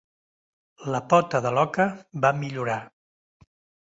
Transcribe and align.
La 0.95 1.01
pota 1.11 1.41
de 1.45 1.51
l'oca 1.57 1.85
va 2.23 2.31
millorar. 2.39 2.79